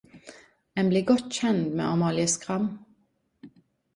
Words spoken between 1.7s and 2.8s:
med Amalie Skram.